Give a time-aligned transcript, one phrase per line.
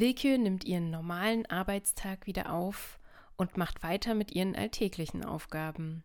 [0.00, 2.98] Wilke nimmt ihren normalen Arbeitstag wieder auf
[3.36, 6.04] und macht weiter mit ihren alltäglichen Aufgaben.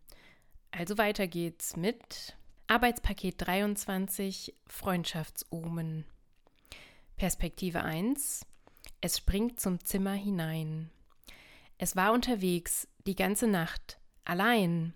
[0.70, 2.36] Also weiter geht's mit
[2.66, 6.04] Arbeitspaket 23 Freundschaftsomen.
[7.16, 8.44] Perspektive 1
[9.00, 10.90] Es springt zum Zimmer hinein.
[11.78, 14.92] Es war unterwegs die ganze Nacht, allein.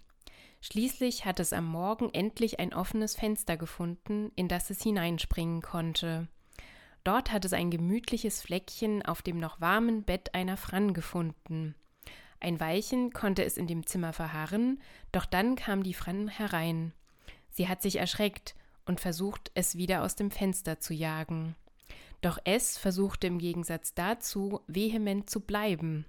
[0.60, 6.28] Schließlich hat es am Morgen endlich ein offenes Fenster gefunden, in das es hineinspringen konnte.
[7.04, 11.74] Dort hat es ein gemütliches Fleckchen auf dem noch warmen Bett einer Fran gefunden.
[12.40, 14.80] Ein Weilchen konnte es in dem Zimmer verharren,
[15.12, 16.92] doch dann kam die Fran herein.
[17.50, 18.54] Sie hat sich erschreckt
[18.86, 21.54] und versucht, es wieder aus dem Fenster zu jagen.
[22.22, 26.04] Doch es versuchte im Gegensatz dazu vehement zu bleiben.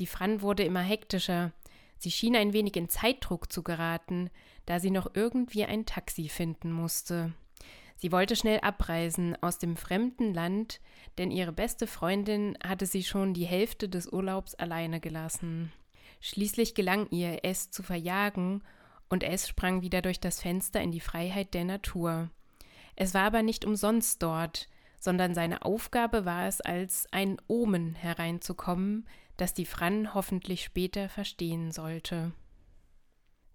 [0.00, 1.52] Die Fran wurde immer hektischer.
[1.98, 4.30] Sie schien ein wenig in Zeitdruck zu geraten,
[4.66, 7.32] da sie noch irgendwie ein Taxi finden musste.
[8.04, 10.82] Sie wollte schnell abreisen aus dem fremden Land,
[11.16, 15.72] denn ihre beste Freundin hatte sie schon die Hälfte des Urlaubs alleine gelassen.
[16.20, 18.62] Schließlich gelang ihr, es zu verjagen,
[19.08, 22.28] und es sprang wieder durch das Fenster in die Freiheit der Natur.
[22.94, 24.68] Es war aber nicht umsonst dort,
[25.00, 31.72] sondern seine Aufgabe war es, als ein Omen hereinzukommen, das die Fran hoffentlich später verstehen
[31.72, 32.32] sollte.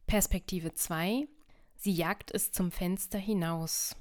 [0.08, 1.28] Perspektive 2
[1.76, 3.96] Sie jagt es zum Fenster hinaus.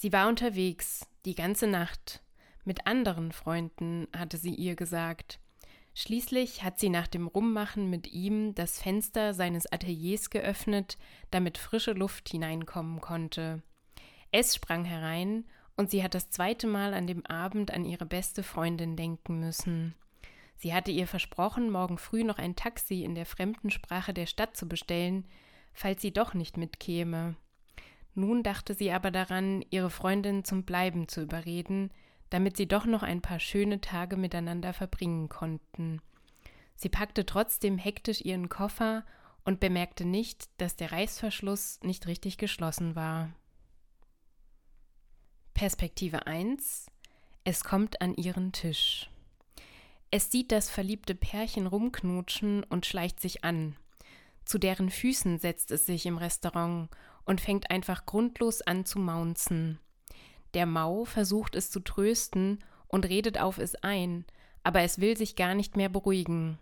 [0.00, 2.22] Sie war unterwegs, die ganze Nacht.
[2.64, 5.40] Mit anderen Freunden, hatte sie ihr gesagt.
[5.92, 10.98] Schließlich hat sie nach dem Rummachen mit ihm das Fenster seines Ateliers geöffnet,
[11.32, 13.60] damit frische Luft hineinkommen konnte.
[14.30, 15.44] Es sprang herein,
[15.76, 19.96] und sie hat das zweite Mal an dem Abend an ihre beste Freundin denken müssen.
[20.54, 24.56] Sie hatte ihr versprochen, morgen früh noch ein Taxi in der fremden Sprache der Stadt
[24.56, 25.26] zu bestellen,
[25.72, 27.34] falls sie doch nicht mitkäme.
[28.14, 31.90] Nun dachte sie aber daran, ihre Freundin zum Bleiben zu überreden,
[32.30, 36.00] damit sie doch noch ein paar schöne Tage miteinander verbringen konnten.
[36.74, 39.04] Sie packte trotzdem hektisch ihren Koffer
[39.44, 43.30] und bemerkte nicht, dass der Reißverschluss nicht richtig geschlossen war.
[45.54, 46.86] Perspektive 1
[47.44, 49.10] Es kommt an ihren Tisch.
[50.10, 53.76] Es sieht das verliebte Pärchen rumknutschen und schleicht sich an.
[54.44, 56.88] Zu deren Füßen setzt es sich im Restaurant
[57.28, 59.78] und fängt einfach grundlos an zu maunzen.
[60.54, 64.24] Der Mau versucht es zu trösten und redet auf es ein,
[64.62, 66.58] aber es will sich gar nicht mehr beruhigen.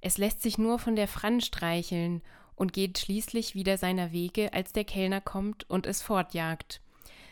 [0.00, 2.22] Es lässt sich nur von der Fran streicheln
[2.56, 6.80] und geht schließlich wieder seiner Wege, als der Kellner kommt und es fortjagt.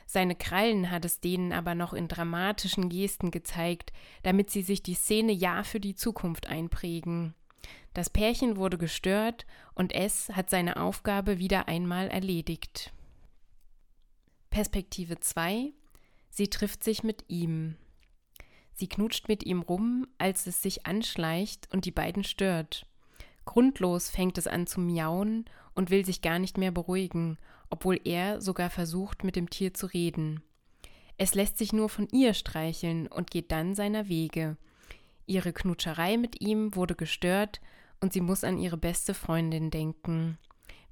[0.04, 4.94] Seine Krallen hat es denen aber noch in dramatischen Gesten gezeigt, damit sie sich die
[4.94, 7.34] Szene ja für die Zukunft einprägen.
[7.94, 12.93] Das Pärchen wurde gestört und es hat seine Aufgabe wieder einmal erledigt.
[14.50, 15.72] Perspektive 2
[16.31, 17.77] Sie trifft sich mit ihm.
[18.75, 22.87] Sie knutscht mit ihm rum, als es sich anschleicht und die beiden stört.
[23.47, 27.38] Grundlos fängt es an zu miauen und will sich gar nicht mehr beruhigen,
[27.71, 30.43] obwohl er sogar versucht, mit dem Tier zu reden.
[31.16, 34.59] Es lässt sich nur von ihr streicheln und geht dann seiner Wege.
[35.26, 37.60] Ihre Knutscherei mit ihm wurde gestört
[38.00, 40.38] und sie muss an ihre beste Freundin denken,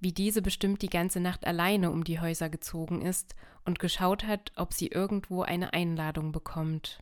[0.01, 3.35] wie diese bestimmt die ganze Nacht alleine um die Häuser gezogen ist
[3.65, 6.99] und geschaut hat, ob sie irgendwo eine Einladung bekommt.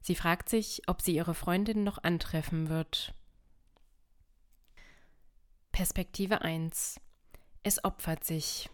[0.00, 3.14] Sie fragt sich, ob sie ihre Freundin noch antreffen wird.
[5.72, 7.00] Perspektive 1
[7.62, 8.68] Es opfert sich.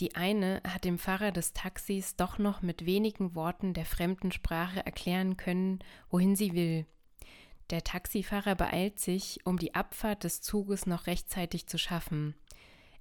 [0.00, 4.84] Die eine hat dem Fahrer des Taxis doch noch mit wenigen Worten der fremden Sprache
[4.84, 5.78] erklären können,
[6.10, 6.86] wohin sie will.
[7.70, 12.34] Der Taxifahrer beeilt sich, um die Abfahrt des Zuges noch rechtzeitig zu schaffen.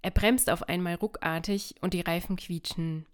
[0.01, 3.05] Er bremst auf einmal ruckartig und die Reifen quietschen.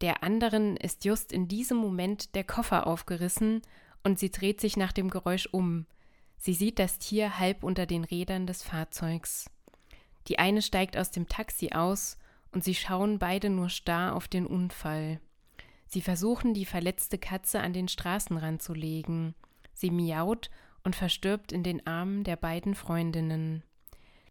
[0.00, 3.62] Der anderen ist just in diesem Moment der Koffer aufgerissen
[4.04, 5.86] und sie dreht sich nach dem Geräusch um.
[6.38, 9.50] Sie sieht das Tier halb unter den Rädern des Fahrzeugs.
[10.28, 12.18] Die eine steigt aus dem Taxi aus
[12.52, 15.20] und sie schauen beide nur starr auf den Unfall.
[15.86, 19.34] Sie versuchen, die verletzte Katze an den Straßenrand zu legen.
[19.74, 20.50] Sie miaut
[20.84, 23.62] und verstirbt in den Armen der beiden Freundinnen.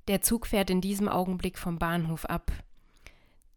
[0.07, 2.51] Der Zug fährt in diesem Augenblick vom Bahnhof ab.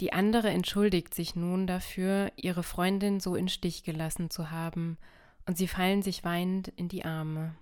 [0.01, 4.99] Die andere entschuldigt sich nun dafür, ihre Freundin so in Stich gelassen zu haben,
[5.47, 7.55] und sie fallen sich weinend in die Arme.